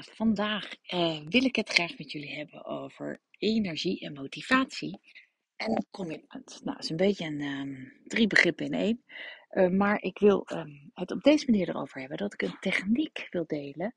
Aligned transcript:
Vandaag 0.00 0.74
uh, 0.92 1.20
wil 1.24 1.44
ik 1.44 1.56
het 1.56 1.68
graag 1.68 1.98
met 1.98 2.12
jullie 2.12 2.34
hebben 2.34 2.64
over 2.64 3.20
energie 3.38 4.00
en 4.00 4.12
motivatie 4.12 5.00
en 5.56 5.86
commitment. 5.90 6.60
Nou, 6.64 6.76
dat 6.76 6.84
is 6.84 6.90
een 6.90 6.96
beetje 6.96 7.26
een 7.26 7.40
um, 7.40 7.92
drie 8.04 8.26
begrippen 8.26 8.66
in 8.66 8.72
één. 8.72 9.04
Uh, 9.50 9.68
maar 9.68 10.02
ik 10.02 10.18
wil 10.18 10.46
um, 10.52 10.90
het 10.94 11.10
op 11.10 11.22
deze 11.22 11.50
manier 11.50 11.68
erover 11.68 12.00
hebben 12.00 12.18
dat 12.18 12.32
ik 12.32 12.42
een 12.42 12.58
techniek 12.60 13.26
wil 13.30 13.44
delen, 13.46 13.94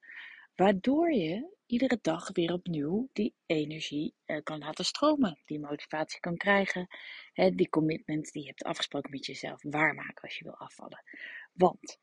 waardoor 0.55 1.11
je 1.13 1.57
iedere 1.65 1.99
dag 2.01 2.29
weer 2.33 2.53
opnieuw 2.53 3.09
die 3.13 3.33
energie 3.45 4.13
uh, 4.25 4.37
kan 4.43 4.57
laten 4.57 4.85
stromen, 4.85 5.39
die 5.45 5.59
motivatie 5.59 6.19
kan 6.19 6.37
krijgen, 6.37 6.87
hè, 7.33 7.55
die 7.55 7.69
commitment 7.69 8.31
die 8.31 8.41
je 8.41 8.47
hebt 8.47 8.63
afgesproken 8.63 9.11
met 9.11 9.25
jezelf 9.25 9.61
waarmaken 9.61 10.21
als 10.23 10.37
je 10.37 10.43
wil 10.43 10.57
afvallen. 10.57 11.03
Want 11.53 11.99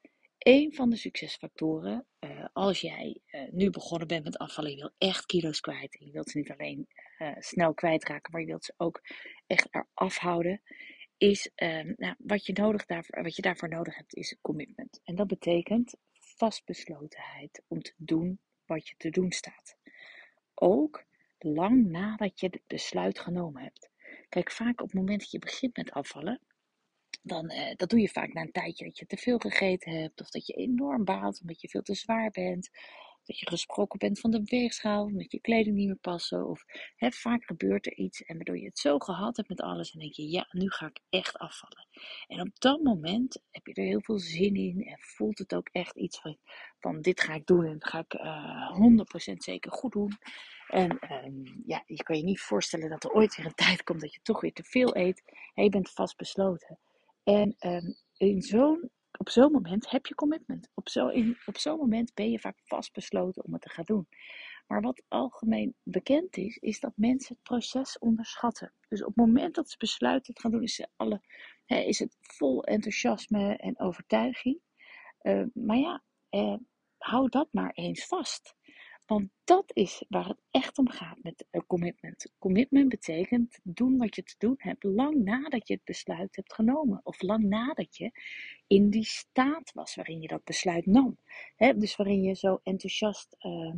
een 0.46 0.74
van 0.74 0.90
de 0.90 0.96
succesfactoren, 0.96 2.06
uh, 2.20 2.44
als 2.52 2.80
jij 2.80 3.20
uh, 3.30 3.40
nu 3.50 3.70
begonnen 3.70 4.08
bent 4.08 4.24
met 4.24 4.38
afvallen, 4.38 4.70
je 4.70 4.76
wil 4.76 4.94
echt 4.98 5.26
kilo's 5.26 5.60
kwijt. 5.60 5.98
En 5.98 6.06
je 6.06 6.12
wilt 6.12 6.30
ze 6.30 6.38
niet 6.38 6.50
alleen 6.50 6.88
uh, 7.18 7.30
snel 7.38 7.74
kwijtraken, 7.74 8.32
maar 8.32 8.40
je 8.40 8.46
wilt 8.46 8.64
ze 8.64 8.74
ook 8.76 9.02
echt 9.46 9.68
eraf 9.70 10.16
houden. 10.16 10.62
Is 11.16 11.50
ehm, 11.54 11.92
nou, 11.96 12.14
wat, 12.18 12.46
je 12.46 12.52
nodig 12.52 12.86
daarvoor, 12.86 13.22
wat 13.22 13.36
je 13.36 13.42
daarvoor 13.42 13.68
nodig 13.68 13.96
hebt, 13.96 14.14
is 14.14 14.38
commitment. 14.40 15.00
En 15.04 15.14
dat 15.14 15.26
betekent 15.26 15.94
vastbeslotenheid 16.12 17.62
om 17.68 17.82
te 17.82 17.94
doen 17.96 18.40
wat 18.66 18.88
je 18.88 18.94
te 18.96 19.10
doen 19.10 19.32
staat. 19.32 19.76
Ook 20.54 21.04
lang 21.38 21.86
nadat 21.86 22.40
je 22.40 22.46
het 22.46 22.60
besluit 22.66 23.18
genomen 23.18 23.62
hebt. 23.62 23.90
Kijk, 24.28 24.50
vaak 24.50 24.80
op 24.80 24.86
het 24.86 24.96
moment 24.96 25.20
dat 25.20 25.30
je 25.30 25.38
begint 25.38 25.76
met 25.76 25.90
afvallen, 25.90 26.40
dan 27.26 27.52
uh, 27.52 27.74
dat 27.76 27.88
doe 27.88 28.00
je 28.00 28.08
vaak 28.08 28.32
na 28.32 28.40
een 28.40 28.52
tijdje 28.52 28.84
dat 28.84 28.98
je 28.98 29.06
te 29.06 29.16
veel 29.16 29.38
gegeten 29.38 29.92
hebt, 29.92 30.20
of 30.20 30.30
dat 30.30 30.46
je 30.46 30.52
enorm 30.52 31.04
baalt 31.04 31.40
omdat 31.40 31.60
je 31.60 31.68
veel 31.68 31.82
te 31.82 31.94
zwaar 31.94 32.30
bent, 32.30 32.70
dat 33.26 33.38
je 33.38 33.48
gesproken 33.48 33.98
bent 33.98 34.20
van 34.20 34.30
de 34.30 34.42
weegschaal, 34.44 35.04
omdat 35.04 35.32
je 35.32 35.40
kleding 35.40 35.76
niet 35.76 35.86
meer 35.86 35.96
passen, 35.96 36.48
of 36.48 36.64
hè, 36.96 37.10
vaak 37.10 37.44
gebeurt 37.44 37.86
er 37.86 37.94
iets 37.94 38.22
en 38.22 38.36
waardoor 38.36 38.58
je 38.58 38.66
het 38.66 38.78
zo 38.78 38.98
gehad 38.98 39.36
hebt 39.36 39.48
met 39.48 39.60
alles 39.60 39.90
en 39.90 39.98
denk 39.98 40.12
je, 40.12 40.30
ja, 40.30 40.46
nu 40.50 40.70
ga 40.70 40.86
ik 40.86 41.00
echt 41.08 41.38
afvallen. 41.38 41.88
En 42.26 42.40
op 42.40 42.50
dat 42.58 42.82
moment 42.82 43.42
heb 43.50 43.66
je 43.66 43.74
er 43.74 43.84
heel 43.84 44.02
veel 44.02 44.18
zin 44.18 44.54
in 44.54 44.84
en 44.84 44.98
voelt 45.00 45.38
het 45.38 45.54
ook 45.54 45.68
echt 45.72 45.96
iets 45.96 46.20
van, 46.78 47.00
dit 47.00 47.20
ga 47.20 47.34
ik 47.34 47.46
doen 47.46 47.64
en 47.64 47.78
dat 47.78 47.88
ga 47.88 47.98
ik 47.98 48.14
uh, 48.14 49.30
100% 49.30 49.36
zeker 49.36 49.72
goed 49.72 49.92
doen. 49.92 50.18
En 50.66 50.98
um, 51.24 51.62
ja, 51.66 51.82
je 51.86 52.02
kan 52.02 52.16
je 52.16 52.22
niet 52.22 52.40
voorstellen 52.40 52.90
dat 52.90 53.04
er 53.04 53.10
ooit 53.10 53.36
weer 53.36 53.46
een 53.46 53.54
tijd 53.66 53.82
komt 53.82 54.00
dat 54.00 54.14
je 54.14 54.20
toch 54.22 54.40
weer 54.40 54.52
te 54.52 54.64
veel 54.64 54.96
eet 54.96 55.22
en 55.54 55.64
je 55.64 55.70
bent 55.70 55.90
vastbesloten. 55.90 56.78
En 57.26 57.56
um, 57.60 57.96
in 58.16 58.42
zo'n, 58.42 58.90
op 59.18 59.28
zo'n 59.28 59.52
moment 59.52 59.90
heb 59.90 60.06
je 60.06 60.14
commitment. 60.14 60.70
Op, 60.74 60.88
zo, 60.88 61.10
zo'n 61.52 61.78
moment 61.78 62.14
ben 62.14 62.30
je 62.30 62.38
vaak 62.38 62.58
vastbesloten 62.64 63.44
om 63.44 63.52
het 63.52 63.62
te 63.62 63.70
gaan 63.70 63.84
doen. 63.84 64.08
Maar 64.66 64.80
wat 64.80 65.04
algemeen 65.08 65.74
bekend 65.82 66.36
is, 66.36 66.56
is 66.56 66.80
dat 66.80 66.92
mensen 66.96 67.34
het 67.34 67.42
proces 67.42 67.98
onderschatten. 67.98 68.74
Dus 68.88 69.00
op 69.00 69.06
het 69.06 69.16
moment 69.16 69.54
dat 69.54 69.70
ze 69.70 69.76
besluiten 69.78 70.32
het 70.32 70.42
gaan 70.42 70.50
doen, 70.50 70.62
is, 70.62 70.74
ze 70.74 70.88
alle, 70.96 71.20
is 71.66 71.98
het 71.98 72.16
vol 72.20 72.64
enthousiasme 72.64 73.56
en 73.56 73.80
overtuiging. 73.80 74.60
Uh, 75.22 75.44
maar 75.54 75.78
ja, 75.78 76.02
eh, 76.28 76.56
hou 76.96 77.28
dat 77.28 77.48
maar 77.50 77.70
eens 77.70 78.06
vast. 78.06 78.55
Want 79.06 79.30
dat 79.44 79.70
is 79.74 80.04
waar 80.08 80.28
het 80.28 80.40
echt 80.50 80.78
om 80.78 80.88
gaat 80.88 81.18
met 81.22 81.46
commitment. 81.66 82.32
Commitment 82.38 82.88
betekent 82.88 83.58
doen 83.62 83.96
wat 83.96 84.16
je 84.16 84.22
te 84.22 84.34
doen 84.38 84.54
hebt 84.58 84.84
lang 84.84 85.24
nadat 85.24 85.68
je 85.68 85.74
het 85.74 85.84
besluit 85.84 86.36
hebt 86.36 86.54
genomen. 86.54 87.00
Of 87.02 87.22
lang 87.22 87.44
nadat 87.44 87.96
je 87.96 88.10
in 88.66 88.90
die 88.90 89.04
staat 89.04 89.72
was 89.72 89.94
waarin 89.94 90.20
je 90.20 90.28
dat 90.28 90.44
besluit 90.44 90.86
nam. 90.86 91.18
dus 91.56 91.96
waarin 91.96 92.22
je 92.22 92.34
zo 92.34 92.60
enthousiast, 92.62 93.36
uh, 93.38 93.74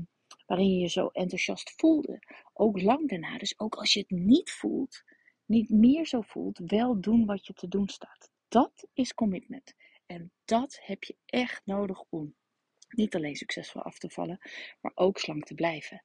waarin 0.46 0.74
je 0.74 0.80
je 0.80 0.88
zo 0.88 1.06
enthousiast 1.06 1.72
voelde. 1.76 2.18
Ook 2.52 2.80
lang 2.80 3.08
daarna. 3.08 3.38
Dus 3.38 3.58
ook 3.58 3.74
als 3.74 3.92
je 3.92 4.00
het 4.00 4.10
niet 4.10 4.50
voelt, 4.50 5.02
niet 5.44 5.70
meer 5.70 6.06
zo 6.06 6.20
voelt, 6.20 6.60
wel 6.64 7.00
doen 7.00 7.26
wat 7.26 7.46
je 7.46 7.52
te 7.52 7.68
doen 7.68 7.88
staat. 7.88 8.30
Dat 8.48 8.88
is 8.92 9.14
commitment. 9.14 9.74
En 10.06 10.32
dat 10.44 10.78
heb 10.82 11.04
je 11.04 11.16
echt 11.26 11.62
nodig 11.64 12.04
om 12.08 12.34
niet 12.88 13.14
alleen 13.14 13.36
succesvol 13.36 13.82
af 13.82 13.98
te 13.98 14.10
vallen, 14.10 14.38
maar 14.80 14.92
ook 14.94 15.18
slank 15.18 15.44
te 15.44 15.54
blijven. 15.54 16.02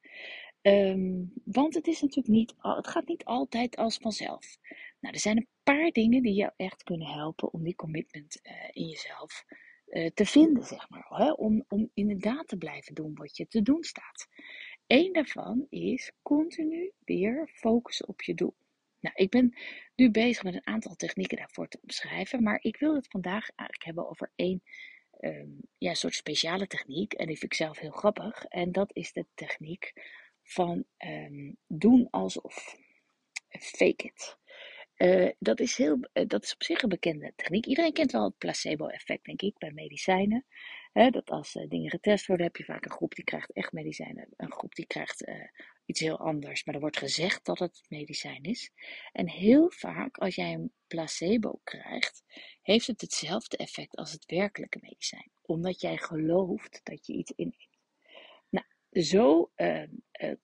Um, 0.61 1.33
want 1.45 1.73
het 1.73 1.87
is 1.87 2.01
natuurlijk 2.01 2.35
niet, 2.35 2.53
het 2.57 2.87
gaat 2.87 3.07
niet 3.07 3.25
altijd 3.25 3.75
als 3.75 3.97
vanzelf. 3.97 4.57
Nou, 4.99 5.13
er 5.13 5.19
zijn 5.19 5.37
een 5.37 5.47
paar 5.63 5.89
dingen 5.89 6.21
die 6.21 6.33
jou 6.33 6.51
echt 6.55 6.83
kunnen 6.83 7.07
helpen 7.07 7.53
om 7.53 7.63
die 7.63 7.75
commitment 7.75 8.39
uh, 8.43 8.53
in 8.71 8.87
jezelf 8.87 9.45
uh, 9.87 10.09
te 10.13 10.25
vinden, 10.25 10.63
zeg 10.63 10.89
maar. 10.89 11.05
Hè? 11.09 11.31
Om, 11.31 11.65
om 11.67 11.89
inderdaad 11.93 12.47
te 12.47 12.57
blijven 12.57 12.93
doen 12.93 13.15
wat 13.15 13.37
je 13.37 13.47
te 13.47 13.61
doen 13.61 13.83
staat. 13.83 14.27
Eén 14.87 15.13
daarvan 15.13 15.65
is 15.69 16.11
continu 16.21 16.91
weer 16.99 17.49
focussen 17.53 18.07
op 18.07 18.21
je 18.21 18.33
doel. 18.33 18.55
Nou, 18.99 19.15
ik 19.15 19.29
ben 19.29 19.55
nu 19.95 20.11
bezig 20.11 20.43
met 20.43 20.53
een 20.53 20.67
aantal 20.67 20.95
technieken 20.95 21.37
daarvoor 21.37 21.67
te 21.67 21.79
omschrijven, 21.81 22.43
maar 22.43 22.59
ik 22.61 22.77
wil 22.77 22.95
het 22.95 23.07
vandaag 23.07 23.49
eigenlijk 23.55 23.83
hebben 23.83 24.09
over 24.09 24.31
één 24.35 24.63
um, 25.23 25.61
ja, 25.77 25.89
een 25.89 25.95
soort 25.95 26.15
speciale 26.15 26.67
techniek. 26.67 27.13
En 27.13 27.27
die 27.27 27.37
vind 27.37 27.51
ik 27.51 27.57
zelf 27.57 27.79
heel 27.79 27.91
grappig. 27.91 28.43
En 28.43 28.71
dat 28.71 28.89
is 28.93 29.13
de 29.13 29.25
techniek 29.33 29.93
van 30.43 30.85
um, 30.97 31.57
doen 31.67 32.07
alsof. 32.09 32.75
Fake 33.49 34.03
it. 34.03 34.37
Uh, 34.97 35.31
dat, 35.39 35.59
is 35.59 35.77
heel, 35.77 35.97
uh, 36.13 36.27
dat 36.27 36.43
is 36.43 36.53
op 36.53 36.63
zich 36.63 36.81
een 36.81 36.89
bekende 36.89 37.33
techniek. 37.35 37.65
Iedereen 37.65 37.93
kent 37.93 38.11
wel 38.11 38.23
het 38.23 38.37
placebo-effect, 38.37 39.25
denk 39.25 39.41
ik, 39.41 39.57
bij 39.57 39.71
medicijnen. 39.71 40.45
Dat 40.93 41.29
als 41.29 41.55
uh, 41.55 41.69
dingen 41.69 41.89
getest 41.89 42.25
worden, 42.25 42.45
heb 42.45 42.55
je 42.55 42.63
vaak 42.63 42.85
een 42.85 42.91
groep 42.91 43.15
die 43.15 43.23
krijgt 43.23 43.51
echt 43.51 43.71
medicijnen. 43.71 44.27
Een 44.35 44.51
groep 44.51 44.75
die 44.75 44.85
krijgt 44.85 45.31
iets 45.85 45.99
heel 45.99 46.19
anders. 46.19 46.63
Maar 46.63 46.75
er 46.75 46.81
wordt 46.81 46.97
gezegd 46.97 47.45
dat 47.45 47.59
het 47.59 47.85
medicijn 47.87 48.43
is. 48.43 48.71
En 49.11 49.29
heel 49.29 49.71
vaak, 49.71 50.17
als 50.17 50.35
jij 50.35 50.53
een 50.53 50.73
placebo 50.87 51.59
krijgt, 51.63 52.23
heeft 52.61 52.87
het 52.87 53.01
hetzelfde 53.01 53.57
effect 53.57 53.95
als 53.95 54.11
het 54.11 54.25
werkelijke 54.25 54.79
medicijn. 54.81 55.31
Omdat 55.41 55.81
jij 55.81 55.97
gelooft 55.97 56.79
dat 56.83 57.05
je 57.05 57.13
iets 57.13 57.31
inneemt. 57.31 57.77
Nou, 58.49 58.65
zo 58.91 59.51
uh, 59.55 59.81
uh, 59.81 59.87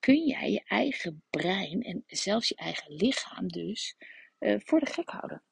kun 0.00 0.26
jij 0.26 0.50
je 0.50 0.62
eigen 0.64 1.24
brein 1.30 1.82
en 1.82 2.04
zelfs 2.06 2.48
je 2.48 2.56
eigen 2.56 2.94
lichaam 2.94 3.48
dus 3.48 3.96
voor 4.40 4.80
de 4.80 4.86
gek 4.86 5.08
houden. 5.08 5.42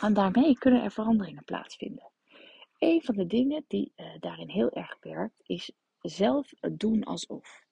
En 0.00 0.14
daarmee 0.14 0.58
kunnen 0.58 0.82
er 0.82 0.90
veranderingen 0.90 1.44
plaatsvinden. 1.44 2.10
Een 2.86 3.02
van 3.02 3.16
de 3.16 3.26
dingen 3.26 3.64
die 3.68 3.92
daarin 4.20 4.48
heel 4.48 4.70
erg 4.70 4.96
werkt, 5.00 5.42
is 5.42 5.72
zelf 6.00 6.52
doen 6.72 7.04
alsof. 7.04 7.64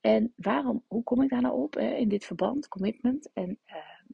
En 0.00 0.32
waarom, 0.36 0.84
hoe 0.86 1.02
kom 1.02 1.22
ik 1.22 1.28
daar 1.28 1.40
nou 1.40 1.62
op 1.62 1.76
in 1.76 2.08
dit 2.08 2.24
verband, 2.24 2.68
commitment? 2.68 3.32
En 3.32 3.60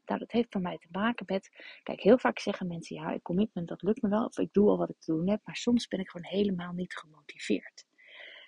nou, 0.05 0.19
dat 0.19 0.33
heeft 0.33 0.47
voor 0.51 0.61
mij 0.61 0.79
te 0.79 0.89
maken 0.91 1.25
met, 1.29 1.49
kijk, 1.83 2.01
heel 2.01 2.19
vaak 2.19 2.39
zeggen 2.39 2.67
mensen, 2.67 2.97
ja, 2.97 3.19
commitment, 3.23 3.69
dat 3.69 3.83
lukt 3.83 4.03
me 4.03 4.09
wel, 4.09 4.25
of 4.25 4.39
ik 4.39 4.53
doe 4.53 4.69
al 4.69 4.79
wat 4.79 4.91
ik 4.91 4.99
te 4.99 5.13
doen 5.13 5.29
heb, 5.29 5.41
maar 5.45 5.57
soms 5.57 5.89
ben 5.89 6.01
ik 6.01 6.11
gewoon 6.11 6.31
helemaal 6.31 6.73
niet 6.73 6.97
gemotiveerd. 6.97 7.87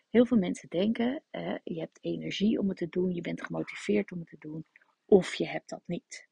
Heel 0.09 0.27
veel 0.27 0.39
mensen 0.39 0.69
denken, 0.69 1.23
uh, 1.31 1.55
je 1.65 1.81
hebt 1.81 1.99
energie 2.01 2.59
om 2.59 2.69
het 2.69 2.77
te 2.77 2.89
doen, 2.89 3.15
je 3.15 3.21
bent 3.21 3.43
gemotiveerd 3.43 4.13
om 4.13 4.19
het 4.19 4.29
te 4.29 4.39
doen, 4.39 4.67
of 5.05 5.35
je 5.35 5.47
hebt 5.47 5.69
dat 5.69 5.83
niet. 5.87 6.29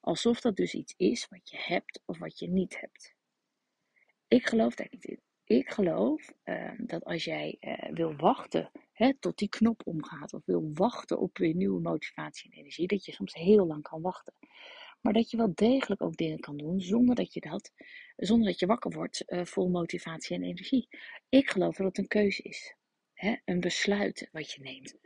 Alsof 0.00 0.40
dat 0.40 0.56
dus 0.56 0.74
iets 0.74 0.94
is 0.96 1.28
wat 1.28 1.50
je 1.50 1.58
hebt 1.60 2.02
of 2.06 2.18
wat 2.18 2.38
je 2.38 2.48
niet 2.48 2.80
hebt. 2.80 3.14
Ik 4.32 4.46
geloof 4.46 4.74
daar 4.74 4.88
niet 4.90 5.04
in. 5.04 5.20
Ik 5.44 5.70
geloof 5.70 6.32
uh, 6.44 6.70
dat 6.78 7.04
als 7.04 7.24
jij 7.24 7.56
uh, 7.60 7.90
wil 7.90 8.16
wachten 8.16 8.70
hè, 8.92 9.14
tot 9.18 9.38
die 9.38 9.48
knop 9.48 9.80
omgaat, 9.84 10.32
of 10.32 10.44
wil 10.44 10.70
wachten 10.74 11.18
op 11.18 11.38
weer 11.38 11.54
nieuwe 11.54 11.80
motivatie 11.80 12.50
en 12.50 12.58
energie, 12.58 12.86
dat 12.86 13.04
je 13.04 13.12
soms 13.12 13.34
heel 13.34 13.66
lang 13.66 13.82
kan 13.82 14.00
wachten. 14.00 14.34
Maar 15.00 15.12
dat 15.12 15.30
je 15.30 15.36
wel 15.36 15.54
degelijk 15.54 16.02
ook 16.02 16.16
dingen 16.16 16.40
kan 16.40 16.56
doen 16.56 16.80
zonder 16.80 17.14
dat 17.14 17.32
je 17.34 17.40
dat, 17.40 17.72
zonder 18.16 18.46
dat 18.46 18.58
je 18.58 18.66
wakker 18.66 18.90
wordt 18.90 19.22
uh, 19.26 19.44
vol 19.44 19.68
motivatie 19.68 20.36
en 20.36 20.42
energie. 20.42 20.88
Ik 21.28 21.50
geloof 21.50 21.76
dat 21.76 21.86
het 21.86 21.98
een 21.98 22.08
keuze 22.08 22.42
is. 22.42 22.76
Een 23.44 23.60
besluit 23.60 24.28
wat 24.32 24.52
je 24.52 24.62
neemt. 24.62 24.98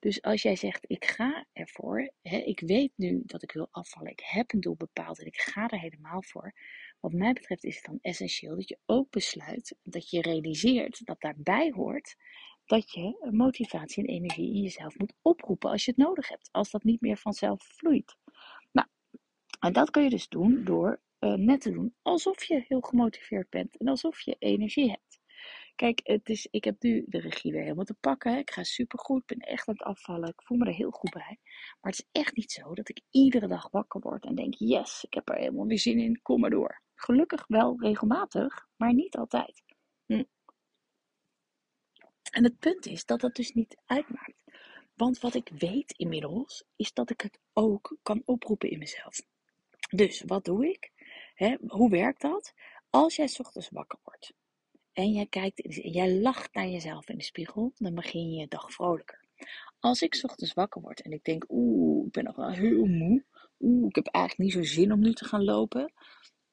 Dus 0.00 0.22
als 0.22 0.42
jij 0.42 0.56
zegt, 0.56 0.84
ik 0.86 1.04
ga 1.04 1.46
ervoor, 1.52 2.12
ik 2.22 2.60
weet 2.60 2.92
nu 2.96 3.22
dat 3.24 3.42
ik 3.42 3.52
wil 3.52 3.68
afvallen, 3.70 4.10
ik 4.10 4.22
heb 4.24 4.52
een 4.52 4.60
doel 4.60 4.76
bepaald 4.76 5.18
en 5.20 5.26
ik 5.26 5.36
ga 5.36 5.68
er 5.68 5.80
helemaal 5.80 6.22
voor. 6.22 6.52
Wat 7.00 7.12
mij 7.12 7.32
betreft 7.32 7.64
is 7.64 7.76
het 7.76 7.84
dan 7.84 7.98
essentieel 8.00 8.54
dat 8.54 8.68
je 8.68 8.78
ook 8.86 9.10
besluit, 9.10 9.76
dat 9.82 10.10
je 10.10 10.22
realiseert 10.22 11.04
dat 11.04 11.20
daarbij 11.20 11.72
hoort 11.74 12.16
dat 12.68 12.92
je 12.92 13.28
motivatie 13.30 14.02
en 14.02 14.14
energie 14.14 14.54
in 14.54 14.62
jezelf 14.62 14.98
moet 14.98 15.14
oproepen 15.22 15.70
als 15.70 15.84
je 15.84 15.90
het 15.90 16.00
nodig 16.00 16.28
hebt. 16.28 16.48
Als 16.52 16.70
dat 16.70 16.82
niet 16.82 17.00
meer 17.00 17.16
vanzelf 17.16 17.62
vloeit. 17.62 18.16
Nou, 18.72 18.88
en 19.60 19.72
dat 19.72 19.90
kun 19.90 20.02
je 20.02 20.10
dus 20.10 20.28
doen 20.28 20.64
door 20.64 21.00
uh, 21.20 21.34
net 21.34 21.60
te 21.60 21.70
doen 21.70 21.94
alsof 22.02 22.44
je 22.44 22.64
heel 22.68 22.80
gemotiveerd 22.80 23.50
bent 23.50 23.76
en 23.76 23.88
alsof 23.88 24.20
je 24.20 24.36
energie 24.38 24.90
hebt. 24.90 25.20
Kijk, 25.74 26.00
het 26.02 26.28
is, 26.28 26.48
ik 26.50 26.64
heb 26.64 26.82
nu 26.82 27.04
de 27.06 27.20
regie 27.20 27.52
weer 27.52 27.62
helemaal 27.62 27.84
te 27.84 27.94
pakken. 27.94 28.38
Ik 28.38 28.50
ga 28.50 28.62
supergoed, 28.62 29.20
ik 29.20 29.38
ben 29.38 29.48
echt 29.48 29.68
aan 29.68 29.74
het 29.74 29.86
afvallen. 29.86 30.28
Ik 30.28 30.42
voel 30.42 30.58
me 30.58 30.66
er 30.66 30.74
heel 30.74 30.90
goed 30.90 31.10
bij. 31.10 31.38
Maar 31.80 31.92
het 31.92 32.00
is 32.00 32.20
echt 32.22 32.36
niet 32.36 32.52
zo 32.52 32.74
dat 32.74 32.88
ik 32.88 33.00
iedere 33.10 33.46
dag 33.48 33.70
wakker 33.70 34.00
word 34.00 34.24
en 34.24 34.34
denk: 34.34 34.54
yes, 34.54 35.04
ik 35.04 35.14
heb 35.14 35.28
er 35.28 35.36
helemaal 35.36 35.66
weer 35.66 35.78
zin 35.78 35.98
in, 35.98 36.22
kom 36.22 36.40
maar 36.40 36.50
door. 36.50 36.82
Gelukkig 37.00 37.44
wel 37.46 37.80
regelmatig, 37.80 38.66
maar 38.76 38.94
niet 38.94 39.16
altijd. 39.16 39.62
Hm. 40.06 40.24
En 42.30 42.44
het 42.44 42.58
punt 42.58 42.86
is 42.86 43.04
dat 43.04 43.20
dat 43.20 43.34
dus 43.34 43.52
niet 43.52 43.76
uitmaakt. 43.86 44.36
Want 44.94 45.20
wat 45.20 45.34
ik 45.34 45.50
weet 45.58 45.92
inmiddels, 45.92 46.64
is 46.76 46.92
dat 46.92 47.10
ik 47.10 47.20
het 47.20 47.38
ook 47.52 47.96
kan 48.02 48.22
oproepen 48.24 48.70
in 48.70 48.78
mezelf. 48.78 49.20
Dus 49.90 50.22
wat 50.26 50.44
doe 50.44 50.68
ik? 50.68 50.92
hoe 51.66 51.90
werkt 51.90 52.20
dat? 52.20 52.52
Als 52.90 53.16
jij 53.16 53.28
ochtends 53.38 53.68
wakker 53.70 53.98
wordt 54.02 54.32
en 54.92 55.12
jij 55.12 55.26
kijkt 55.26 55.60
en 55.60 55.90
jij 55.90 56.12
lacht 56.14 56.54
naar 56.54 56.68
jezelf 56.68 57.08
in 57.08 57.18
de 57.18 57.24
spiegel, 57.24 57.72
dan 57.76 57.94
begin 57.94 58.30
je 58.30 58.40
je 58.40 58.48
dag 58.48 58.72
vrolijker. 58.72 59.24
Als 59.78 60.02
ik 60.02 60.18
ochtends 60.22 60.54
wakker 60.54 60.80
word 60.80 61.00
en 61.00 61.12
ik 61.12 61.24
denk, 61.24 61.44
oeh, 61.48 62.06
ik 62.06 62.12
ben 62.12 62.24
nog 62.24 62.36
wel 62.36 62.50
heel 62.50 62.84
moe. 62.84 63.24
Oeh, 63.60 63.88
ik 63.88 63.94
heb 63.94 64.06
eigenlijk 64.06 64.44
niet 64.54 64.66
zo 64.66 64.72
zin 64.72 64.92
om 64.92 65.00
nu 65.00 65.12
te 65.12 65.24
gaan 65.24 65.44
lopen. 65.44 65.92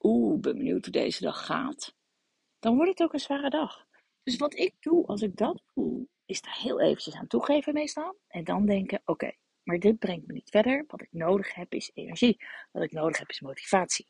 Oeh, 0.06 0.40
ben 0.40 0.58
benieuwd 0.58 0.84
hoe 0.86 0.94
deze 0.94 1.22
dag 1.22 1.46
gaat. 1.46 1.96
Dan 2.60 2.76
wordt 2.76 2.92
het 2.92 3.02
ook 3.02 3.14
een 3.14 3.20
zware 3.20 3.50
dag. 3.50 3.86
Dus 4.24 4.38
wat 4.38 4.58
ik 4.58 4.74
doe 4.80 5.06
als 5.06 5.22
ik 5.22 5.36
dat 5.36 5.64
voel, 5.74 6.10
is 6.26 6.42
daar 6.42 6.60
heel 6.62 6.82
eventjes 6.82 7.16
aan 7.16 7.28
toegeven 7.28 7.74
meestal. 7.74 8.18
En 8.28 8.44
dan 8.44 8.66
denken, 8.66 9.02
oké, 9.06 9.32
maar 9.64 9.80
dit 9.80 10.00
brengt 10.00 10.28
me 10.28 10.34
niet 10.34 10.50
verder. 10.50 10.84
Wat 10.88 11.02
ik 11.02 11.12
nodig 11.12 11.54
heb 11.54 11.74
is 11.74 11.92
energie. 11.94 12.38
Wat 12.72 12.84
ik 12.84 12.92
nodig 12.92 13.20
heb 13.20 13.30
is 13.30 13.40
motivatie 13.40 14.08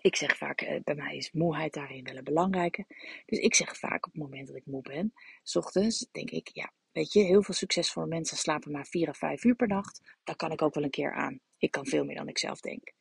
ik 0.00 0.16
zeg 0.16 0.36
vaak, 0.36 0.60
eh, 0.60 0.82
bij 0.84 0.94
mij 0.94 1.16
is 1.16 1.32
moeheid 1.32 1.72
daarin 1.72 2.04
wel 2.04 2.16
een 2.16 2.24
belangrijke. 2.24 2.84
Dus 3.26 3.38
ik 3.38 3.54
zeg 3.54 3.76
vaak 3.76 4.06
op 4.06 4.12
het 4.12 4.22
moment 4.22 4.46
dat 4.46 4.56
ik 4.56 4.66
moe 4.66 4.82
ben, 4.82 5.12
s 5.42 5.56
ochtends, 5.56 6.08
denk 6.12 6.30
ik, 6.30 6.50
ja, 6.52 6.72
weet 6.92 7.12
je, 7.12 7.20
heel 7.20 7.42
veel 7.42 7.54
succesvolle 7.54 8.06
mensen 8.06 8.36
slapen 8.36 8.72
maar 8.72 8.86
vier 8.86 9.08
of 9.08 9.18
vijf 9.18 9.44
uur 9.44 9.54
per 9.54 9.68
nacht. 9.68 10.00
Daar 10.24 10.36
kan 10.36 10.52
ik 10.52 10.62
ook 10.62 10.74
wel 10.74 10.84
een 10.84 10.90
keer 10.90 11.12
aan. 11.12 11.40
Ik 11.58 11.70
kan 11.70 11.86
veel 11.86 12.04
meer 12.04 12.16
dan 12.16 12.28
ik 12.28 12.38
zelf 12.38 12.60
denk. 12.60 12.92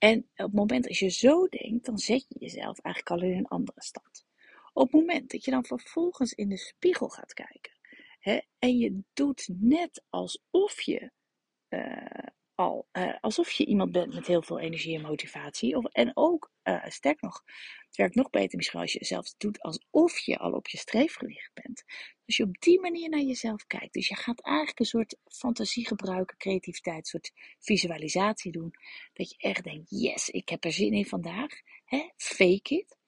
En 0.00 0.18
op 0.18 0.36
het 0.36 0.52
moment 0.52 0.88
als 0.88 0.98
je 0.98 1.08
zo 1.08 1.46
denkt, 1.48 1.86
dan 1.86 1.98
zet 1.98 2.26
je 2.28 2.38
jezelf 2.38 2.78
eigenlijk 2.78 3.22
al 3.22 3.28
in 3.28 3.36
een 3.36 3.48
andere 3.48 3.82
stand. 3.82 4.26
Op 4.72 4.82
het 4.82 4.92
moment 4.92 5.30
dat 5.30 5.44
je 5.44 5.50
dan 5.50 5.64
vervolgens 5.64 6.32
in 6.32 6.48
de 6.48 6.56
spiegel 6.56 7.08
gaat 7.08 7.34
kijken 7.34 7.72
hè, 8.20 8.40
en 8.58 8.78
je 8.78 9.02
doet 9.12 9.48
net 9.58 10.04
alsof 10.08 10.80
je 10.80 11.10
uh, 11.68 12.26
uh, 12.92 13.14
alsof 13.20 13.50
je 13.50 13.66
iemand 13.66 13.92
bent 13.92 14.14
met 14.14 14.26
heel 14.26 14.42
veel 14.42 14.58
energie 14.58 14.96
en 14.96 15.02
motivatie. 15.02 15.76
Of, 15.76 15.84
en 15.84 16.10
ook, 16.14 16.50
uh, 16.64 16.84
sterk 16.86 17.20
nog, 17.20 17.42
het 17.86 17.96
werkt 17.96 18.14
nog 18.14 18.30
beter 18.30 18.56
misschien 18.56 18.80
als 18.80 18.92
je 18.92 19.04
zelf 19.04 19.34
doet 19.36 19.60
alsof 19.60 20.18
je 20.18 20.38
al 20.38 20.52
op 20.52 20.68
je 20.68 20.78
streefgewicht 20.78 21.50
bent. 21.54 21.84
Dus 22.24 22.36
je 22.36 22.42
op 22.42 22.60
die 22.60 22.80
manier 22.80 23.08
naar 23.08 23.20
jezelf 23.20 23.66
kijkt. 23.66 23.92
Dus 23.92 24.08
je 24.08 24.16
gaat 24.16 24.40
eigenlijk 24.40 24.78
een 24.78 24.86
soort 24.86 25.16
fantasie 25.24 25.86
gebruiken, 25.86 26.36
creativiteit, 26.36 26.98
een 26.98 27.04
soort 27.04 27.32
visualisatie 27.58 28.52
doen. 28.52 28.70
Dat 29.12 29.30
je 29.30 29.36
echt 29.38 29.64
denkt, 29.64 29.90
yes, 29.90 30.28
ik 30.28 30.48
heb 30.48 30.64
er 30.64 30.72
zin 30.72 30.92
in 30.92 31.06
vandaag. 31.06 31.50
Hè? 31.84 32.10
Fake 32.16 32.74
it 32.74 32.98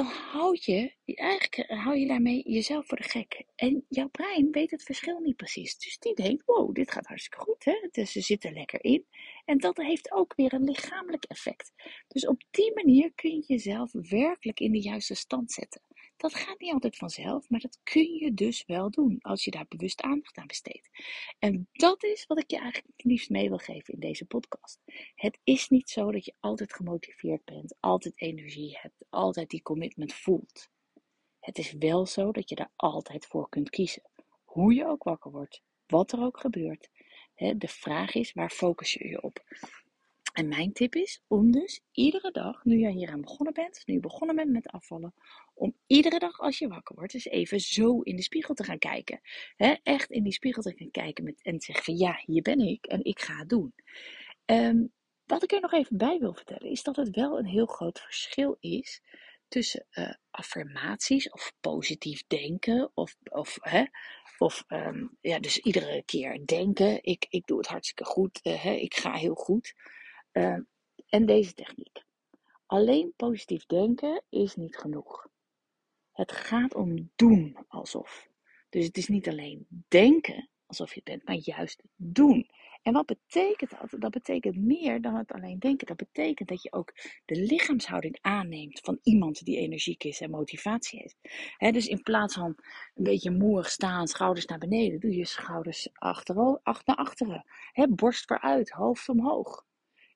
dan 0.00 0.12
houd 0.12 0.64
je, 0.64 0.92
eigenlijk 1.04 1.56
eh, 1.56 1.84
hou 1.84 1.96
je 1.96 2.06
daarmee 2.06 2.42
jezelf 2.50 2.86
voor 2.86 2.96
de 2.96 3.08
gek. 3.08 3.44
En 3.56 3.84
jouw 3.88 4.08
brein 4.08 4.50
weet 4.50 4.70
het 4.70 4.82
verschil 4.82 5.18
niet 5.18 5.36
precies. 5.36 5.78
Dus 5.78 5.98
die 5.98 6.14
denkt, 6.14 6.44
wow, 6.46 6.74
dit 6.74 6.90
gaat 6.90 7.06
hartstikke 7.06 7.44
goed. 7.44 7.64
Hè? 7.64 7.88
Dus 7.90 8.12
ze 8.12 8.20
zitten 8.20 8.52
lekker 8.52 8.84
in. 8.84 9.06
En 9.44 9.58
dat 9.58 9.76
heeft 9.76 10.12
ook 10.12 10.32
weer 10.36 10.52
een 10.52 10.64
lichamelijk 10.64 11.24
effect. 11.24 11.72
Dus 12.08 12.26
op 12.26 12.42
die 12.50 12.74
manier 12.74 13.12
kun 13.14 13.30
je 13.30 13.44
jezelf 13.46 13.92
werkelijk 13.92 14.60
in 14.60 14.72
de 14.72 14.80
juiste 14.80 15.14
stand 15.14 15.52
zetten. 15.52 15.82
Dat 16.20 16.34
gaat 16.34 16.60
niet 16.60 16.72
altijd 16.72 16.96
vanzelf, 16.96 17.48
maar 17.48 17.60
dat 17.60 17.80
kun 17.82 18.14
je 18.14 18.34
dus 18.34 18.64
wel 18.66 18.90
doen 18.90 19.18
als 19.20 19.44
je 19.44 19.50
daar 19.50 19.66
bewust 19.68 20.02
aandacht 20.02 20.36
aan 20.36 20.46
besteedt. 20.46 20.90
En 21.38 21.68
dat 21.72 22.04
is 22.04 22.26
wat 22.26 22.38
ik 22.38 22.50
je 22.50 22.58
eigenlijk 22.58 22.92
het 22.96 23.04
liefst 23.06 23.30
mee 23.30 23.48
wil 23.48 23.58
geven 23.58 23.94
in 23.94 24.00
deze 24.00 24.26
podcast. 24.26 24.80
Het 25.14 25.38
is 25.44 25.68
niet 25.68 25.90
zo 25.90 26.12
dat 26.12 26.24
je 26.24 26.34
altijd 26.40 26.74
gemotiveerd 26.74 27.44
bent, 27.44 27.76
altijd 27.80 28.20
energie 28.20 28.78
hebt, 28.80 29.04
altijd 29.08 29.50
die 29.50 29.62
commitment 29.62 30.12
voelt. 30.12 30.68
Het 31.38 31.58
is 31.58 31.72
wel 31.72 32.06
zo 32.06 32.32
dat 32.32 32.48
je 32.48 32.54
daar 32.54 32.72
altijd 32.76 33.26
voor 33.26 33.48
kunt 33.48 33.70
kiezen. 33.70 34.02
Hoe 34.44 34.74
je 34.74 34.86
ook 34.86 35.02
wakker 35.02 35.30
wordt, 35.30 35.62
wat 35.86 36.12
er 36.12 36.22
ook 36.22 36.40
gebeurt. 36.40 36.90
De 37.34 37.68
vraag 37.68 38.14
is, 38.14 38.32
waar 38.32 38.50
focus 38.50 38.92
je 38.92 39.08
je 39.08 39.22
op? 39.22 39.44
En 40.32 40.48
mijn 40.48 40.72
tip 40.72 40.94
is 40.94 41.22
om 41.26 41.50
dus 41.50 41.80
iedere 41.92 42.30
dag, 42.30 42.64
nu 42.64 42.78
je 42.78 42.90
hier 42.90 43.10
aan 43.10 43.20
begonnen 43.20 43.54
bent, 43.54 43.82
nu 43.86 43.94
je 43.94 44.00
begonnen 44.00 44.36
bent 44.36 44.50
met 44.50 44.68
afvallen, 44.68 45.14
om 45.54 45.74
iedere 45.86 46.18
dag 46.18 46.38
als 46.38 46.58
je 46.58 46.68
wakker 46.68 46.94
wordt, 46.94 47.14
eens 47.14 47.24
even 47.24 47.60
zo 47.60 48.00
in 48.00 48.16
de 48.16 48.22
spiegel 48.22 48.54
te 48.54 48.64
gaan 48.64 48.78
kijken. 48.78 49.20
echt 49.82 50.10
in 50.10 50.22
die 50.22 50.32
spiegel 50.32 50.62
te 50.62 50.74
gaan 50.76 50.90
kijken 50.90 51.24
met, 51.24 51.42
en 51.42 51.58
te 51.58 51.64
zeggen 51.64 51.96
ja, 51.96 52.20
hier 52.24 52.42
ben 52.42 52.60
ik 52.60 52.86
en 52.86 53.04
ik 53.04 53.20
ga 53.20 53.36
het 53.36 53.48
doen. 53.48 53.74
Ehm, 54.44 54.86
wat 55.24 55.42
ik 55.42 55.52
er 55.52 55.60
nog 55.60 55.72
even 55.72 55.96
bij 55.96 56.18
wil 56.18 56.34
vertellen, 56.34 56.70
is 56.70 56.82
dat 56.82 56.96
het 56.96 57.10
wel 57.10 57.38
een 57.38 57.46
heel 57.46 57.66
groot 57.66 58.00
verschil 58.00 58.56
is 58.60 59.02
tussen 59.48 59.86
uh, 59.92 60.12
affirmaties 60.30 61.30
of 61.30 61.52
positief 61.60 62.26
denken 62.26 62.90
of, 62.94 63.16
of, 63.24 63.58
of 64.38 64.64
ehm, 64.66 65.06
ja, 65.20 65.38
dus 65.38 65.58
iedere 65.58 66.02
keer 66.04 66.46
denken, 66.46 66.98
ik, 67.02 67.26
ik 67.28 67.46
doe 67.46 67.58
het 67.58 67.66
hartstikke 67.66 68.04
goed, 68.04 68.40
uh, 68.42 68.62
hè, 68.62 68.72
ik 68.72 68.94
ga 68.94 69.12
heel 69.12 69.34
goed. 69.34 69.74
Uh, 70.32 70.58
en 71.08 71.26
deze 71.26 71.54
techniek. 71.54 72.04
Alleen 72.66 73.12
positief 73.16 73.66
denken 73.66 74.22
is 74.28 74.56
niet 74.56 74.76
genoeg. 74.76 75.28
Het 76.12 76.32
gaat 76.32 76.74
om 76.74 77.10
doen 77.16 77.56
alsof. 77.68 78.28
Dus 78.68 78.86
het 78.86 78.96
is 78.96 79.08
niet 79.08 79.28
alleen 79.28 79.66
denken 79.88 80.48
alsof 80.66 80.88
je 80.88 81.00
het 81.04 81.04
bent, 81.04 81.24
maar 81.24 81.56
juist 81.56 81.82
doen. 81.96 82.50
En 82.82 82.92
wat 82.92 83.06
betekent 83.06 83.70
dat? 83.70 84.00
Dat 84.00 84.10
betekent 84.10 84.56
meer 84.56 85.00
dan 85.00 85.14
het 85.14 85.32
alleen 85.32 85.58
denken. 85.58 85.86
Dat 85.86 85.96
betekent 85.96 86.48
dat 86.48 86.62
je 86.62 86.72
ook 86.72 86.92
de 87.24 87.36
lichaamshouding 87.36 88.18
aanneemt 88.20 88.80
van 88.80 88.98
iemand 89.02 89.44
die 89.44 89.58
energiek 89.58 90.04
is 90.04 90.20
en 90.20 90.30
motivatie 90.30 90.98
heeft. 90.98 91.18
dus 91.74 91.86
in 91.86 92.02
plaats 92.02 92.34
van 92.34 92.56
een 92.94 93.04
beetje 93.04 93.30
moerig 93.30 93.70
staan, 93.70 94.06
schouders 94.06 94.46
naar 94.46 94.58
beneden, 94.58 95.00
doe 95.00 95.16
je 95.16 95.26
schouders 95.26 95.88
achter, 95.92 96.34
naar 96.84 96.96
achteren. 96.96 97.44
borst 97.88 98.24
vooruit, 98.26 98.70
hoofd 98.70 99.08
omhoog. 99.08 99.68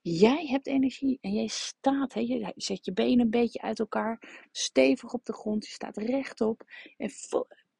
Jij 0.06 0.46
hebt 0.46 0.66
energie 0.66 1.18
en 1.20 1.32
jij 1.32 1.46
staat, 1.46 2.12
hè, 2.12 2.20
je 2.20 2.52
zet 2.56 2.84
je 2.84 2.92
benen 2.92 3.20
een 3.20 3.30
beetje 3.30 3.60
uit 3.60 3.78
elkaar, 3.78 4.46
stevig 4.52 5.12
op 5.12 5.24
de 5.24 5.32
grond, 5.32 5.66
je 5.66 5.72
staat 5.72 5.96
rechtop. 5.96 6.62
En 6.96 7.10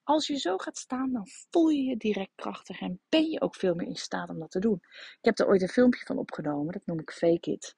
als 0.02 0.26
je 0.26 0.38
zo 0.38 0.56
gaat 0.56 0.78
staan, 0.78 1.12
dan 1.12 1.28
voel 1.50 1.68
je 1.68 1.82
je 1.82 1.96
direct 1.96 2.32
krachtig 2.34 2.80
en 2.80 3.00
ben 3.08 3.30
je 3.30 3.40
ook 3.40 3.54
veel 3.54 3.74
meer 3.74 3.86
in 3.86 3.96
staat 3.96 4.28
om 4.28 4.38
dat 4.38 4.50
te 4.50 4.58
doen. 4.58 4.80
Ik 4.92 5.18
heb 5.20 5.38
er 5.38 5.46
ooit 5.46 5.62
een 5.62 5.68
filmpje 5.68 6.04
van 6.04 6.18
opgenomen, 6.18 6.72
dat 6.72 6.86
noem 6.86 6.98
ik 6.98 7.10
Fake 7.10 7.50
It. 7.50 7.76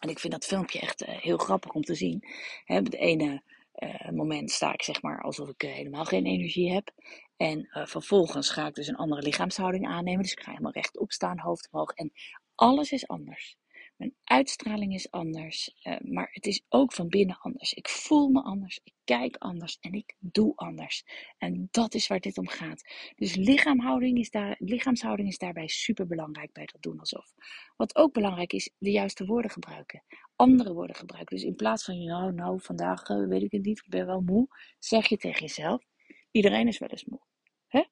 En 0.00 0.08
ik 0.08 0.18
vind 0.18 0.32
dat 0.32 0.44
filmpje 0.44 0.80
echt 0.80 1.02
uh, 1.02 1.08
heel 1.08 1.38
grappig 1.38 1.72
om 1.72 1.82
te 1.82 1.94
zien. 1.94 2.28
Op 2.66 2.84
het 2.84 2.94
ene 2.94 3.42
uh, 3.78 4.10
moment 4.10 4.50
sta 4.50 4.72
ik 4.72 4.82
zeg 4.82 5.02
maar 5.02 5.22
alsof 5.22 5.48
ik 5.48 5.62
uh, 5.62 5.72
helemaal 5.72 6.04
geen 6.04 6.26
energie 6.26 6.72
heb. 6.72 6.90
En 7.36 7.68
vervolgens 7.70 8.50
ga 8.50 8.66
ik 8.66 8.74
dus 8.74 8.88
een 8.88 8.96
andere 8.96 9.22
lichaamshouding 9.22 9.86
aannemen. 9.86 10.22
Dus 10.22 10.32
ik 10.32 10.40
ga 10.40 10.50
helemaal 10.50 10.72
rechtop 10.72 11.12
staan, 11.12 11.38
hoofd 11.38 11.68
omhoog. 11.70 11.90
En 11.90 12.12
alles 12.54 12.92
is 12.92 13.08
anders. 13.08 13.56
Mijn 13.96 14.14
uitstraling 14.24 14.94
is 14.94 15.10
anders, 15.10 15.74
uh, 15.82 15.96
maar 16.00 16.28
het 16.32 16.46
is 16.46 16.64
ook 16.68 16.92
van 16.92 17.08
binnen 17.08 17.38
anders. 17.38 17.72
Ik 17.72 17.88
voel 17.88 18.28
me 18.28 18.42
anders, 18.42 18.80
ik 18.84 18.92
kijk 19.04 19.36
anders 19.36 19.78
en 19.80 19.92
ik 19.92 20.16
doe 20.18 20.52
anders. 20.56 21.04
En 21.38 21.68
dat 21.70 21.94
is 21.94 22.06
waar 22.06 22.20
dit 22.20 22.38
om 22.38 22.48
gaat. 22.48 22.82
Dus 23.16 23.34
lichaamhouding 23.34 24.18
is 24.18 24.30
daar, 24.30 24.56
lichaamshouding 24.58 25.28
is 25.28 25.38
daarbij 25.38 25.68
super 25.68 26.06
belangrijk 26.06 26.52
bij 26.52 26.66
dat 26.72 26.82
doen 26.82 26.98
alsof. 26.98 27.34
Wat 27.76 27.96
ook 27.96 28.12
belangrijk 28.12 28.52
is, 28.52 28.70
de 28.78 28.90
juiste 28.90 29.24
woorden 29.24 29.50
gebruiken. 29.50 30.04
Andere 30.36 30.72
woorden 30.72 30.96
gebruiken. 30.96 31.36
Dus 31.36 31.44
in 31.44 31.56
plaats 31.56 31.84
van, 31.84 32.04
nou, 32.04 32.32
nou, 32.32 32.60
vandaag 32.60 33.08
uh, 33.08 33.28
weet 33.28 33.42
ik 33.42 33.52
het 33.52 33.64
niet, 33.64 33.78
ik 33.78 33.90
ben 33.90 34.06
wel 34.06 34.20
moe, 34.20 34.46
zeg 34.78 35.06
je 35.06 35.16
tegen 35.16 35.40
jezelf, 35.40 35.84
iedereen 36.30 36.68
is 36.68 36.78
wel 36.78 36.88
eens 36.88 37.04
moe. 37.04 37.20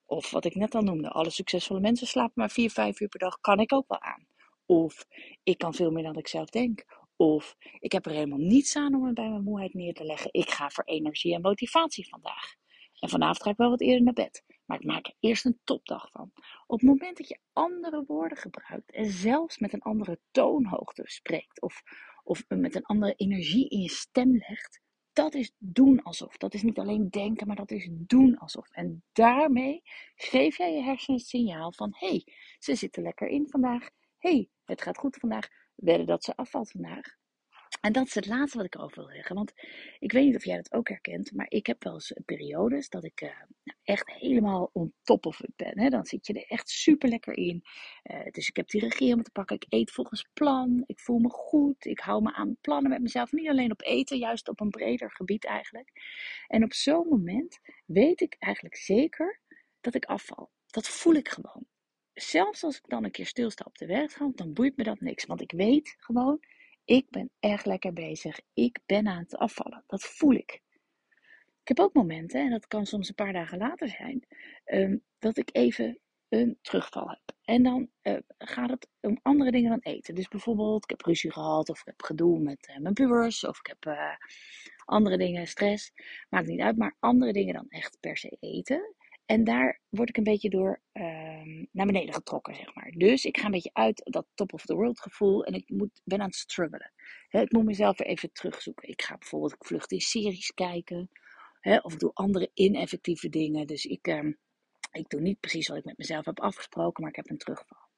Of 0.05 0.31
wat 0.31 0.45
ik 0.45 0.55
net 0.55 0.75
al 0.75 0.83
noemde, 0.83 1.11
alle 1.11 1.31
succesvolle 1.31 1.81
mensen 1.81 2.07
slapen 2.07 2.33
maar 2.35 2.51
4, 2.51 2.71
5 2.71 3.01
uur 3.01 3.09
per 3.09 3.19
dag, 3.19 3.41
kan 3.41 3.59
ik 3.59 3.73
ook 3.73 3.89
wel 3.89 4.01
aan. 4.01 4.27
Of 4.73 5.07
ik 5.43 5.59
kan 5.59 5.75
veel 5.75 5.91
meer 5.91 6.03
dan 6.03 6.17
ik 6.17 6.29
zelf 6.29 6.51
denk. 6.51 6.85
Of 7.17 7.57
ik 7.79 7.93
heb 7.93 8.07
er 8.07 8.13
helemaal 8.13 8.39
niets 8.39 8.77
aan 8.77 8.95
om 8.95 9.03
me 9.03 9.13
bij 9.13 9.29
mijn 9.29 9.43
moeheid 9.43 9.75
neer 9.75 9.95
te 9.95 10.05
leggen. 10.05 10.33
Ik 10.33 10.51
ga 10.51 10.71
voor 10.71 10.85
energie 10.85 11.35
en 11.35 11.41
motivatie 11.41 12.09
vandaag. 12.09 12.55
En 13.01 13.09
vanavond 13.09 13.43
ga 13.43 13.51
ik 13.51 13.57
wel 13.57 13.71
wat 13.71 13.81
eerder 13.81 14.03
naar 14.03 14.13
bed. 14.13 14.45
Maar 14.65 14.79
ik 14.81 14.87
maak 14.87 15.07
er 15.07 15.15
eerst 15.21 15.45
een 15.45 15.61
topdag 15.65 16.11
van. 16.11 16.33
Op 16.67 16.81
het 16.81 16.89
moment 16.89 17.17
dat 17.17 17.29
je 17.29 17.39
andere 17.53 18.05
woorden 18.07 18.39
gebruikt 18.39 18.91
en 18.93 19.11
zelfs 19.11 19.59
met 19.59 19.73
een 19.73 19.83
andere 19.83 20.19
toonhoogte 20.31 21.03
spreekt 21.05 21.61
of, 21.61 21.83
of 22.25 22.45
met 22.49 22.75
een 22.75 22.85
andere 22.85 23.15
energie 23.15 23.69
in 23.69 23.81
je 23.81 23.91
stem 23.91 24.37
legt, 24.37 24.81
dat 25.13 25.35
is 25.35 25.53
doen 25.59 26.03
alsof. 26.03 26.37
Dat 26.37 26.55
is 26.55 26.63
niet 26.63 26.79
alleen 26.79 27.11
denken, 27.11 27.47
maar 27.47 27.57
dat 27.57 27.71
is 27.71 27.89
doen 27.91 28.39
alsof. 28.39 28.71
En 28.71 29.05
daarmee 29.13 29.83
geef 30.15 30.57
jij 30.57 30.75
je 30.75 30.83
hersenen 30.83 31.19
het 31.19 31.29
signaal 31.29 31.73
van: 31.73 31.95
hé, 31.99 32.09
hey, 32.09 32.27
ze 32.59 32.75
zitten 32.75 33.03
lekker 33.03 33.29
in 33.29 33.49
vandaag. 33.49 33.89
Hey, 34.19 34.49
het 34.73 34.83
gaat 34.83 34.99
goed 34.99 35.17
vandaag. 35.17 35.49
Wedden 35.75 36.07
dat 36.07 36.25
ze 36.25 36.37
afvalt 36.37 36.71
vandaag. 36.71 37.21
En 37.81 37.93
dat 37.93 38.07
is 38.07 38.15
het 38.15 38.27
laatste 38.27 38.57
wat 38.57 38.67
ik 38.67 38.79
over 38.79 39.05
wil 39.05 39.15
zeggen. 39.15 39.37
Want 39.37 39.53
ik 39.99 40.13
weet 40.13 40.25
niet 40.25 40.37
of 40.37 40.45
jij 40.45 40.57
dat 40.57 40.73
ook 40.73 40.89
herkent, 40.89 41.33
maar 41.33 41.47
ik 41.49 41.67
heb 41.67 41.85
wel 41.85 41.93
eens 41.93 42.13
periodes 42.25 42.89
dat 42.89 43.05
ik 43.05 43.21
uh, 43.21 43.31
echt 43.83 44.11
helemaal 44.11 44.71
on 44.73 44.95
top 45.03 45.27
of 45.27 45.41
it 45.41 45.57
ben. 45.57 45.79
Hè? 45.79 45.89
Dan 45.89 46.07
zit 46.07 46.27
je 46.27 46.33
er 46.33 46.47
echt 46.47 46.69
super 46.69 47.09
lekker 47.09 47.37
in. 47.37 47.63
Uh, 48.03 48.31
dus 48.31 48.49
ik 48.49 48.57
heb 48.57 48.69
die 48.69 49.15
om 49.15 49.23
te 49.23 49.31
pakken. 49.31 49.57
Ik 49.57 49.67
eet 49.69 49.91
volgens 49.91 50.29
plan. 50.33 50.83
Ik 50.87 51.01
voel 51.01 51.19
me 51.19 51.29
goed. 51.29 51.85
Ik 51.85 52.01
hou 52.01 52.23
me 52.23 52.33
aan 52.33 52.57
plannen 52.61 52.91
met 52.91 53.03
mezelf. 53.03 53.33
Niet 53.33 53.49
alleen 53.49 53.73
op 53.73 53.83
eten, 53.83 54.19
juist 54.19 54.49
op 54.49 54.61
een 54.61 54.71
breder 54.71 55.11
gebied 55.11 55.45
eigenlijk. 55.45 55.91
En 56.47 56.65
op 56.65 56.73
zo'n 56.73 57.09
moment 57.09 57.61
weet 57.87 58.21
ik 58.21 58.37
eigenlijk 58.39 58.77
zeker 58.77 59.41
dat 59.81 59.95
ik 59.95 60.05
afval. 60.05 60.51
Dat 60.67 60.89
voel 60.89 61.15
ik 61.15 61.29
gewoon. 61.29 61.67
Zelfs 62.15 62.65
als 62.65 62.77
ik 62.77 62.89
dan 62.89 63.05
een 63.05 63.11
keer 63.11 63.27
stilsta 63.27 63.65
op 63.67 63.79
de 63.79 63.87
werkgang, 63.87 64.37
dan 64.37 64.53
boeit 64.53 64.77
me 64.77 64.85
dat 64.85 65.01
niks. 65.01 65.25
Want 65.25 65.41
ik 65.41 65.53
weet 65.53 65.95
gewoon, 65.99 66.41
ik 66.85 67.07
ben 67.11 67.31
erg 67.41 67.65
lekker 67.65 67.93
bezig. 67.93 68.41
Ik 68.55 68.79
ben 68.87 69.09
aan 69.09 69.23
het 69.23 69.37
afvallen. 69.37 69.85
Dat 69.87 70.03
voel 70.03 70.33
ik. 70.33 70.63
Ik 71.61 71.69
heb 71.69 71.81
ook 71.81 71.95
momenten, 71.95 72.41
en 72.41 72.51
dat 72.51 72.67
kan 72.67 72.87
soms 72.87 73.09
een 73.09 73.15
paar 73.15 73.33
dagen 73.33 73.59
later 73.59 73.89
zijn, 73.89 74.27
um, 74.65 75.03
dat 75.19 75.37
ik 75.37 75.49
even 75.53 75.99
een 76.29 76.59
terugval 76.63 77.09
heb. 77.09 77.37
En 77.45 77.63
dan 77.63 77.89
uh, 78.03 78.19
gaat 78.39 78.71
het 78.71 78.89
om 79.01 79.19
andere 79.23 79.51
dingen 79.51 79.71
dan 79.71 79.93
eten. 79.93 80.15
Dus 80.15 80.29
bijvoorbeeld, 80.29 80.85
ik 80.85 80.91
heb 80.91 81.01
ruzie 81.01 81.33
gehad, 81.33 81.69
of 81.69 81.81
ik 81.81 81.87
heb 81.87 82.03
gedoe 82.03 82.39
met 82.39 82.69
uh, 82.69 82.79
mijn 82.79 82.95
pubers, 82.95 83.45
of 83.45 83.59
ik 83.59 83.67
heb 83.67 83.87
uh, 83.87 84.17
andere 84.85 85.19
dingen, 85.19 85.47
stress. 85.47 85.93
Maakt 86.29 86.47
niet 86.47 86.61
uit, 86.61 86.77
maar 86.77 86.97
andere 86.99 87.33
dingen 87.33 87.55
dan 87.55 87.67
echt 87.69 88.01
per 88.01 88.17
se 88.17 88.37
eten. 88.41 88.95
En 89.27 89.45
daar 89.45 89.81
word 89.89 90.09
ik 90.09 90.17
een 90.17 90.25
beetje 90.25 90.51
door 90.51 90.83
um, 90.93 91.69
naar 91.73 91.87
beneden 91.87 92.15
getrokken, 92.15 92.55
zeg 92.55 92.75
maar. 92.75 92.91
Dus 92.91 93.25
ik 93.25 93.39
ga 93.39 93.45
een 93.45 93.51
beetje 93.51 93.71
uit 93.73 94.01
dat 94.05 94.27
top 94.35 94.53
of 94.53 94.65
the 94.65 94.75
world 94.75 95.01
gevoel 95.01 95.45
en 95.45 95.55
ik 95.55 95.69
moet, 95.69 96.01
ben 96.05 96.21
aan 96.21 96.27
het 96.27 96.35
struggelen. 96.35 96.93
Ik 97.31 97.53
moet 97.53 97.65
mezelf 97.65 97.99
weer 97.99 98.07
even 98.07 98.33
terugzoeken. 98.33 98.89
Ik 98.89 99.03
ga 99.03 99.19
bijvoorbeeld 99.19 99.53
ik 99.53 99.65
vlucht 99.65 99.93
in 99.93 100.01
series 100.01 100.53
kijken. 100.55 101.11
Of 101.83 101.97
doe 101.97 102.11
andere 102.15 102.51
ineffectieve 102.55 103.29
dingen. 103.29 103.67
Dus 103.67 103.85
ik, 103.85 104.07
um, 104.07 104.39
ik 104.93 105.09
doe 105.09 105.21
niet 105.21 105.41
precies 105.41 105.69
wat 105.69 105.77
ik 105.77 105.85
met 105.85 105.99
mezelf 105.99 106.25
heb 106.25 106.41
afgesproken, 106.41 107.03
maar 107.03 107.11
ik 107.11 107.17
heb 107.17 107.31
een 107.31 107.39
terugval. 107.39 107.89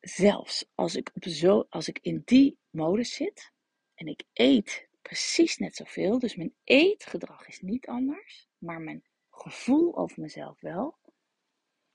Zelfs 0.00 0.66
als 0.74 0.96
ik, 0.96 1.10
op 1.14 1.24
zo, 1.24 1.66
als 1.68 1.88
ik 1.88 1.98
in 2.02 2.22
die 2.24 2.58
modus 2.70 3.14
zit 3.14 3.52
en 3.94 4.06
ik 4.06 4.22
eet 4.32 4.88
precies 5.02 5.56
net 5.56 5.76
zoveel, 5.76 6.18
dus 6.18 6.36
mijn 6.36 6.54
eetgedrag 6.64 7.48
is 7.48 7.60
niet 7.60 7.86
anders, 7.86 8.48
maar 8.58 8.80
mijn 8.80 9.02
gevoel 9.32 9.96
over 9.96 10.20
mezelf 10.20 10.60
wel, 10.60 10.96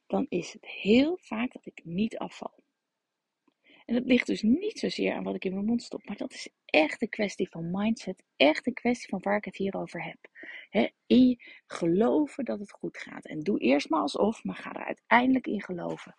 dan 0.08 0.25
is 0.29 0.53
het 0.53 0.65
heel 0.65 1.17
vaak 1.22 1.53
dat 1.53 1.65
ik 1.65 1.82
niet 1.84 2.17
afval. 2.17 2.63
En 3.86 3.94
dat 3.94 4.06
ligt 4.06 4.27
dus 4.27 4.41
niet 4.41 4.79
zozeer 4.79 5.13
aan 5.13 5.24
wat 5.24 5.36
ik 5.36 5.46
in 5.46 5.53
mijn 5.53 5.65
mond 5.65 5.84
stop, 5.84 6.06
maar 6.06 6.17
dat 6.17 6.34
is 6.34 6.50
echt 6.67 7.01
een 7.01 7.09
kwestie 7.09 7.50
van 7.50 7.71
mindset, 7.71 8.24
echt 8.36 8.67
een 8.67 8.74
kwestie 8.74 9.09
van 9.09 9.19
waar 9.21 9.38
ik 9.38 9.45
het 9.45 9.57
hier 9.57 9.75
over 9.75 10.03
heb. 10.03 10.17
He, 10.69 10.89
in 11.05 11.39
geloven 11.65 12.45
dat 12.45 12.59
het 12.59 12.71
goed 12.71 12.97
gaat. 12.97 13.25
En 13.25 13.39
doe 13.39 13.59
eerst 13.59 13.89
maar 13.89 14.00
alsof, 14.00 14.43
maar 14.43 14.55
ga 14.55 14.74
er 14.74 14.86
uiteindelijk 14.86 15.47
in 15.47 15.62
geloven. 15.62 16.15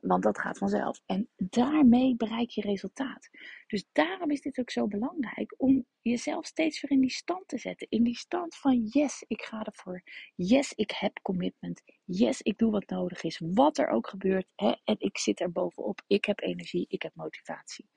Want 0.00 0.22
dat 0.22 0.38
gaat 0.38 0.58
vanzelf. 0.58 1.00
En 1.06 1.28
daarmee 1.36 2.16
bereik 2.16 2.50
je 2.50 2.60
resultaat. 2.60 3.28
Dus 3.66 3.84
daarom 3.92 4.30
is 4.30 4.40
dit 4.40 4.58
ook 4.58 4.70
zo 4.70 4.86
belangrijk 4.86 5.54
om 5.56 5.86
jezelf 6.00 6.46
steeds 6.46 6.80
weer 6.80 6.90
in 6.90 7.00
die 7.00 7.10
stand 7.10 7.48
te 7.48 7.58
zetten. 7.58 7.86
In 7.90 8.02
die 8.02 8.16
stand 8.16 8.56
van 8.56 8.84
yes, 8.84 9.24
ik 9.26 9.42
ga 9.42 9.64
ervoor. 9.64 10.02
Yes, 10.34 10.72
ik 10.72 10.90
heb 10.90 11.18
commitment. 11.22 11.82
Yes, 12.04 12.42
ik 12.42 12.58
doe 12.58 12.70
wat 12.70 12.88
nodig 12.88 13.22
is. 13.22 13.40
Wat 13.44 13.78
er 13.78 13.88
ook 13.88 14.08
gebeurt. 14.08 14.46
En 14.56 14.96
ik 14.98 15.18
zit 15.18 15.40
er 15.40 15.52
bovenop. 15.52 16.02
Ik 16.06 16.24
heb 16.24 16.40
energie. 16.40 16.86
Ik 16.88 17.02
heb 17.02 17.14
motivatie. 17.14 17.90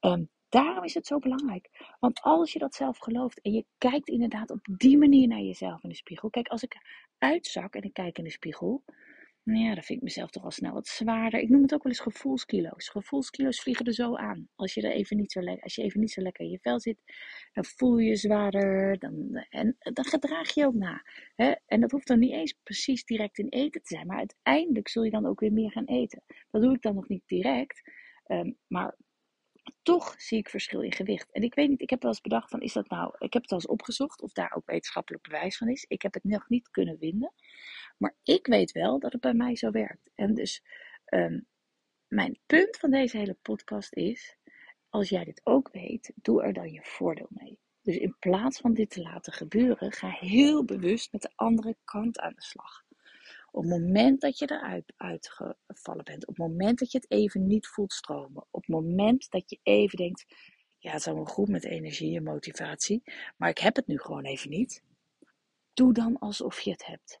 Um, 0.00 0.30
Daarom 0.50 0.84
is 0.84 0.94
het 0.94 1.06
zo 1.06 1.18
belangrijk. 1.18 1.94
Want 2.00 2.20
als 2.20 2.52
je 2.52 2.58
dat 2.58 2.74
zelf 2.74 2.98
gelooft 2.98 3.40
en 3.40 3.52
je 3.52 3.64
kijkt 3.78 4.08
inderdaad 4.08 4.50
op 4.50 4.60
die 4.76 4.98
manier 4.98 5.28
naar 5.28 5.40
jezelf 5.40 5.82
in 5.82 5.88
de 5.88 5.94
spiegel. 5.94 6.30
Kijk, 6.30 6.48
als 6.48 6.62
ik 6.62 6.76
uitzak 7.18 7.74
en 7.74 7.82
ik 7.82 7.92
kijk 7.92 8.18
in 8.18 8.24
de 8.24 8.30
spiegel. 8.30 8.82
Nou 9.42 9.64
ja, 9.64 9.74
dan 9.74 9.82
vind 9.82 9.98
ik 9.98 10.04
mezelf 10.04 10.30
toch 10.30 10.44
al 10.44 10.50
snel 10.50 10.72
wat 10.72 10.86
zwaarder. 10.88 11.40
Ik 11.40 11.48
noem 11.48 11.62
het 11.62 11.74
ook 11.74 11.82
wel 11.82 11.92
eens 11.92 12.00
gevoelskilo's. 12.00 12.88
Gevoelskilo's 12.88 13.60
vliegen 13.60 13.86
er 13.86 13.92
zo 13.92 14.16
aan. 14.16 14.48
Als 14.54 14.74
je, 14.74 14.82
er 14.82 14.92
even 14.92 15.16
niet 15.16 15.32
zo 15.32 15.40
als 15.40 15.74
je 15.74 15.82
even 15.82 16.00
niet 16.00 16.10
zo 16.10 16.20
lekker 16.22 16.44
in 16.44 16.50
je 16.50 16.58
vel 16.58 16.80
zit, 16.80 17.02
dan 17.52 17.64
voel 17.64 17.98
je 17.98 18.08
je 18.08 18.16
zwaarder. 18.16 18.98
Dan, 18.98 19.44
en 19.50 19.76
dan 19.78 20.04
gedraag 20.04 20.54
je 20.54 20.66
ook 20.66 20.74
na. 20.74 21.02
Hè? 21.36 21.54
En 21.66 21.80
dat 21.80 21.90
hoeft 21.90 22.06
dan 22.06 22.18
niet 22.18 22.32
eens 22.32 22.54
precies 22.62 23.04
direct 23.04 23.38
in 23.38 23.48
eten 23.48 23.82
te 23.82 23.94
zijn. 23.94 24.06
Maar 24.06 24.18
uiteindelijk 24.18 24.88
zul 24.88 25.02
je 25.02 25.10
dan 25.10 25.26
ook 25.26 25.40
weer 25.40 25.52
meer 25.52 25.70
gaan 25.70 25.84
eten. 25.84 26.22
Dat 26.50 26.62
doe 26.62 26.74
ik 26.74 26.82
dan 26.82 26.94
nog 26.94 27.08
niet 27.08 27.22
direct. 27.26 27.82
Um, 28.26 28.56
maar 28.66 28.96
toch 29.82 30.14
zie 30.18 30.38
ik 30.38 30.48
verschil 30.48 30.80
in 30.80 30.92
gewicht. 30.92 31.32
En 31.32 31.42
ik 31.42 31.54
weet 31.54 31.68
niet, 31.68 31.80
ik 31.80 31.90
heb 31.90 32.02
wel 32.02 32.10
eens 32.10 32.20
bedacht 32.20 32.50
van, 32.50 32.60
is 32.60 32.72
dat 32.72 32.88
nou, 32.88 33.14
ik 33.18 33.32
heb 33.32 33.42
het 33.42 33.50
wel 33.50 33.60
eens 33.60 33.68
opgezocht 33.68 34.22
of 34.22 34.32
daar 34.32 34.52
ook 34.54 34.66
wetenschappelijk 34.66 35.22
bewijs 35.22 35.56
van 35.56 35.68
is. 35.68 35.84
Ik 35.88 36.02
heb 36.02 36.14
het 36.14 36.24
nog 36.24 36.48
niet 36.48 36.70
kunnen 36.70 36.98
vinden. 36.98 37.32
Maar 37.98 38.16
ik 38.22 38.46
weet 38.46 38.72
wel 38.72 38.98
dat 38.98 39.12
het 39.12 39.20
bij 39.20 39.34
mij 39.34 39.56
zo 39.56 39.70
werkt. 39.70 40.10
En 40.14 40.34
dus 40.34 40.62
um, 41.06 41.46
mijn 42.08 42.38
punt 42.46 42.76
van 42.76 42.90
deze 42.90 43.18
hele 43.18 43.36
podcast 43.42 43.94
is, 43.94 44.36
als 44.88 45.08
jij 45.08 45.24
dit 45.24 45.40
ook 45.44 45.68
weet, 45.72 46.12
doe 46.14 46.42
er 46.42 46.52
dan 46.52 46.72
je 46.72 46.82
voordeel 46.82 47.28
mee. 47.30 47.58
Dus 47.82 47.96
in 47.96 48.16
plaats 48.18 48.60
van 48.60 48.74
dit 48.74 48.90
te 48.90 49.00
laten 49.02 49.32
gebeuren, 49.32 49.92
ga 49.92 50.08
heel 50.08 50.64
bewust 50.64 51.12
met 51.12 51.22
de 51.22 51.32
andere 51.34 51.76
kant 51.84 52.18
aan 52.18 52.32
de 52.34 52.42
slag. 52.42 52.84
Op 53.52 53.62
het 53.62 53.70
moment 53.70 54.20
dat 54.20 54.38
je 54.38 54.50
eruit 54.50 54.92
uitgevallen 54.96 56.04
bent, 56.04 56.26
op 56.26 56.36
het 56.36 56.46
moment 56.46 56.78
dat 56.78 56.92
je 56.92 56.98
het 56.98 57.10
even 57.10 57.46
niet 57.46 57.66
voelt 57.66 57.92
stromen, 57.92 58.46
op 58.50 58.60
het 58.60 58.68
moment 58.68 59.30
dat 59.30 59.50
je 59.50 59.58
even 59.62 59.98
denkt, 59.98 60.24
ja, 60.78 60.90
het 60.90 61.00
is 61.00 61.06
allemaal 61.06 61.24
goed 61.24 61.48
met 61.48 61.64
energie 61.64 62.16
en 62.16 62.22
motivatie, 62.22 63.02
maar 63.36 63.48
ik 63.48 63.58
heb 63.58 63.76
het 63.76 63.86
nu 63.86 63.98
gewoon 63.98 64.24
even 64.24 64.50
niet. 64.50 64.82
Doe 65.74 65.92
dan 65.92 66.18
alsof 66.18 66.60
je 66.60 66.70
het 66.70 66.86
hebt. 66.86 67.19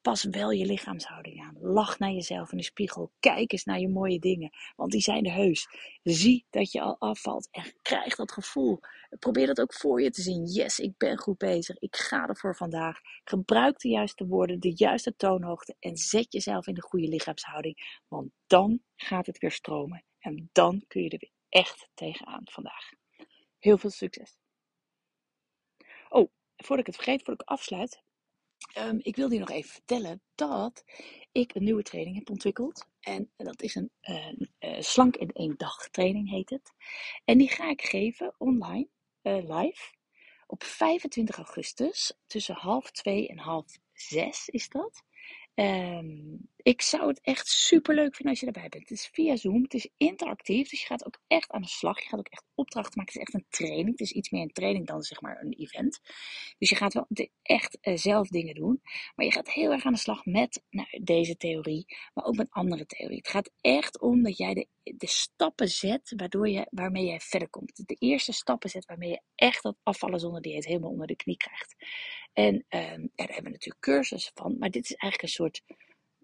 Pas 0.00 0.24
wel 0.24 0.50
je 0.50 0.66
lichaamshouding 0.66 1.42
aan. 1.42 1.56
Lach 1.60 1.98
naar 1.98 2.10
jezelf 2.10 2.52
in 2.52 2.58
de 2.58 2.64
spiegel. 2.64 3.12
Kijk 3.20 3.52
eens 3.52 3.64
naar 3.64 3.78
je 3.78 3.88
mooie 3.88 4.18
dingen, 4.18 4.50
want 4.76 4.92
die 4.92 5.00
zijn 5.00 5.24
er 5.24 5.32
heus. 5.32 5.68
Zie 6.02 6.46
dat 6.50 6.72
je 6.72 6.80
al 6.80 6.96
afvalt 6.98 7.48
en 7.50 7.74
krijg 7.82 8.16
dat 8.16 8.32
gevoel. 8.32 8.80
Probeer 9.18 9.46
dat 9.46 9.60
ook 9.60 9.74
voor 9.74 10.02
je 10.02 10.10
te 10.10 10.22
zien. 10.22 10.44
Yes, 10.44 10.78
ik 10.78 10.96
ben 10.96 11.18
goed 11.18 11.38
bezig. 11.38 11.78
Ik 11.78 11.96
ga 11.96 12.26
ervoor 12.26 12.56
vandaag. 12.56 12.98
Gebruik 13.24 13.78
de 13.78 13.88
juiste 13.88 14.26
woorden, 14.26 14.60
de 14.60 14.72
juiste 14.74 15.16
toonhoogte 15.16 15.76
en 15.78 15.96
zet 15.96 16.32
jezelf 16.32 16.66
in 16.66 16.74
de 16.74 16.82
goede 16.82 17.08
lichaamshouding. 17.08 18.02
Want 18.08 18.30
dan 18.46 18.80
gaat 18.96 19.26
het 19.26 19.38
weer 19.38 19.52
stromen 19.52 20.04
en 20.18 20.48
dan 20.52 20.84
kun 20.86 21.02
je 21.02 21.08
er 21.08 21.18
weer 21.18 21.32
echt 21.48 21.88
tegenaan 21.94 22.42
vandaag. 22.44 22.90
Heel 23.58 23.78
veel 23.78 23.90
succes. 23.90 24.36
Oh, 26.08 26.30
voordat 26.56 26.86
ik 26.86 26.86
het 26.86 27.02
vergeet, 27.02 27.22
voordat 27.22 27.42
ik 27.42 27.48
afsluit, 27.48 28.02
Um, 28.76 28.98
ik 29.02 29.16
wil 29.16 29.32
je 29.32 29.38
nog 29.38 29.50
even 29.50 29.70
vertellen 29.70 30.22
dat 30.34 30.84
ik 31.32 31.54
een 31.54 31.64
nieuwe 31.64 31.82
training 31.82 32.16
heb 32.16 32.30
ontwikkeld. 32.30 32.86
En 33.00 33.30
dat 33.36 33.62
is 33.62 33.74
een, 33.74 33.90
een, 34.00 34.50
een 34.58 34.84
slank 34.84 35.16
in 35.16 35.32
één 35.32 35.54
dag 35.56 35.88
training 35.88 36.30
heet 36.30 36.50
het. 36.50 36.72
En 37.24 37.38
die 37.38 37.48
ga 37.48 37.70
ik 37.70 37.82
geven 37.82 38.34
online, 38.38 38.88
uh, 39.22 39.34
live, 39.34 39.92
op 40.46 40.64
25 40.64 41.36
augustus 41.36 42.12
tussen 42.26 42.54
half 42.54 42.90
twee 42.90 43.28
en 43.28 43.38
half 43.38 43.78
zes 43.92 44.48
is 44.48 44.68
dat. 44.68 45.02
Um, 45.54 46.48
ik 46.68 46.82
zou 46.82 47.08
het 47.08 47.20
echt 47.20 47.46
super 47.46 47.94
leuk 47.94 48.14
vinden 48.14 48.28
als 48.28 48.40
je 48.40 48.46
erbij 48.46 48.68
bent. 48.68 48.88
Het 48.88 48.98
is 48.98 49.08
via 49.12 49.36
Zoom, 49.36 49.62
het 49.62 49.74
is 49.74 49.88
interactief, 49.96 50.68
dus 50.68 50.80
je 50.80 50.86
gaat 50.86 51.06
ook 51.06 51.20
echt 51.26 51.50
aan 51.50 51.62
de 51.62 51.68
slag. 51.68 52.02
Je 52.02 52.08
gaat 52.08 52.18
ook 52.18 52.28
echt 52.28 52.44
opdrachten 52.54 52.92
maken. 52.96 53.12
Het 53.12 53.22
is 53.22 53.28
echt 53.28 53.34
een 53.34 53.66
training. 53.66 53.90
Het 53.90 54.00
is 54.00 54.12
iets 54.12 54.30
meer 54.30 54.42
een 54.42 54.52
training 54.52 54.86
dan 54.86 55.02
zeg 55.02 55.20
maar 55.20 55.40
een 55.40 55.52
event. 55.52 56.00
Dus 56.58 56.68
je 56.68 56.76
gaat 56.76 56.94
wel 56.94 57.06
echt 57.42 57.78
uh, 57.80 57.96
zelf 57.96 58.28
dingen 58.28 58.54
doen. 58.54 58.80
Maar 59.14 59.26
je 59.26 59.32
gaat 59.32 59.52
heel 59.52 59.72
erg 59.72 59.84
aan 59.84 59.92
de 59.92 59.98
slag 59.98 60.24
met 60.24 60.62
nou, 60.70 61.00
deze 61.02 61.36
theorie, 61.36 61.84
maar 62.14 62.24
ook 62.24 62.36
met 62.36 62.50
andere 62.50 62.86
theorieën. 62.86 63.18
Het 63.18 63.28
gaat 63.28 63.50
echt 63.60 64.00
om 64.00 64.22
dat 64.22 64.36
jij 64.36 64.54
de, 64.54 64.66
de 64.96 65.06
stappen 65.06 65.68
zet 65.68 66.12
waardoor 66.16 66.48
je, 66.48 66.66
waarmee 66.70 67.04
je 67.04 67.20
verder 67.20 67.48
komt. 67.48 67.86
De 67.86 67.96
eerste 67.98 68.32
stappen 68.32 68.70
zet 68.70 68.84
waarmee 68.84 69.10
je 69.10 69.20
echt 69.34 69.62
dat 69.62 69.76
afvallen 69.82 70.20
zonder 70.20 70.42
dieet 70.42 70.66
helemaal 70.66 70.90
onder 70.90 71.06
de 71.06 71.16
knie 71.16 71.36
krijgt. 71.36 71.76
En 72.32 72.64
ja, 72.68 72.78
daar 73.14 73.26
hebben 73.26 73.44
we 73.44 73.50
natuurlijk 73.50 73.80
cursussen 73.80 74.32
van, 74.34 74.56
maar 74.58 74.70
dit 74.70 74.84
is 74.84 74.94
eigenlijk 74.94 75.22
een 75.22 75.28
soort 75.28 75.62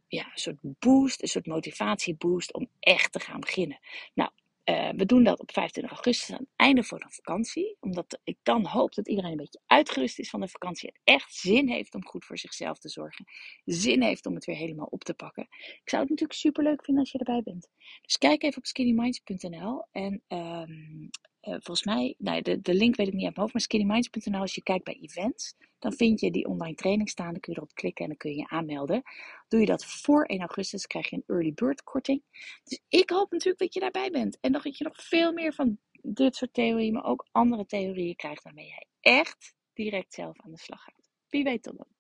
ja, 0.07 0.25
een 0.25 0.39
soort 0.39 0.59
boost, 0.61 1.23
een 1.23 1.29
soort 1.29 1.47
motivatieboost 1.47 2.53
om 2.53 2.69
echt 2.81 3.13
te 3.13 3.21
gaan 3.21 3.41
beginnen. 3.41 3.79
Nou, 4.15 4.31
uh, 4.65 4.91
we 4.97 5.07
doen 5.07 5.25
dat 5.25 5.41
op 5.41 5.53
25 5.53 5.93
augustus 5.93 6.31
aan 6.31 6.41
het 6.41 6.53
einde 6.57 6.83
van 6.83 6.99
de 6.99 7.07
vakantie. 7.09 7.77
Omdat 7.81 8.21
ik 8.25 8.39
dan 8.43 8.67
hoop 8.67 8.95
dat 8.95 9.09
iedereen 9.09 9.31
een 9.31 9.37
beetje 9.37 9.61
uitgerust 9.67 10.19
is 10.19 10.31
van 10.31 10.41
de 10.41 10.49
vakantie. 10.49 10.89
En 10.89 11.01
echt 11.05 11.35
zin 11.35 11.69
heeft 11.69 11.95
om 11.95 12.05
goed 12.05 12.25
voor 12.25 12.39
zichzelf 12.39 12.79
te 12.79 12.89
zorgen. 12.89 13.25
Zin 13.65 14.03
heeft 14.03 14.27
om 14.27 14.35
het 14.35 14.45
weer 14.45 14.57
helemaal 14.57 14.87
op 14.87 15.05
te 15.05 15.15
pakken. 15.15 15.47
Ik 15.59 15.83
zou 15.85 16.03
het 16.03 16.11
natuurlijk 16.11 16.39
super 16.39 16.65
leuk 16.65 16.85
vinden 16.85 17.03
als 17.03 17.13
je 17.13 17.19
erbij 17.19 17.43
bent. 17.43 17.69
Dus 18.03 18.19
kijk 18.19 18.43
even 18.43 18.59
op 18.59 18.67
skinnyminds.nl. 18.67 19.87
En 19.91 20.23
um, 20.29 21.11
volgens 21.45 21.85
mij, 21.85 22.15
nou, 22.19 22.43
de, 22.43 22.61
de 22.61 22.75
link 22.75 22.97
weet 22.97 23.07
ik 23.07 23.13
niet 23.13 23.25
uit 23.25 23.37
mijn 23.37 23.41
hoofd, 23.41 23.53
maar 23.53 23.63
skinnyminds.nl. 23.63 24.41
Als 24.41 24.55
je 24.55 24.63
kijkt 24.63 24.85
bij 24.85 24.99
events, 25.01 25.55
dan 25.79 25.93
vind 25.93 26.21
je 26.21 26.31
die 26.31 26.47
online 26.47 26.75
training 26.75 27.09
staan. 27.09 27.31
Dan 27.33 27.41
kun 27.41 27.53
je 27.53 27.59
erop 27.59 27.75
klikken 27.75 28.05
en 28.05 28.11
dan 28.11 28.19
kun 28.19 28.31
je 28.31 28.37
je 28.37 28.49
aanmelden. 28.49 29.03
Doe 29.49 29.61
je 29.61 29.67
dat 29.67 29.85
voor 29.85 30.25
1 30.25 30.41
augustus, 30.41 30.87
krijg 30.87 31.11
je 31.11 31.17
een 31.17 31.25
early 31.27 31.53
bird 31.53 31.83
korting. 31.83 32.23
Dus 32.65 32.81
ik 32.89 33.11
hoop 33.11 33.31
natuurlijk 33.31 33.59
dat 33.59 33.75
je 33.75 33.81
daarbij 33.81 34.11
bent. 34.11 34.39
En 34.41 34.53
dat 34.53 34.79
je 34.79 34.85
nog 34.85 34.97
veel 34.97 35.33
meer 35.33 35.53
van 35.53 35.79
dit 36.03 36.37
soort 36.37 36.55
theorieën, 36.55 36.93
maar 36.93 37.05
ook 37.05 37.27
andere 37.33 37.67
theorieën 37.67 38.17
krijgt 38.17 38.43
waarmee 38.43 38.67
jij 38.67 38.87
echt 39.01 39.55
direct 39.73 40.15
zelf 40.15 40.41
aan 40.41 40.51
de 40.51 40.59
slag 40.59 40.83
gaat. 40.83 41.11
Wie 41.29 41.45
weet 41.45 41.63
tot 41.63 41.77
dan. 41.77 41.94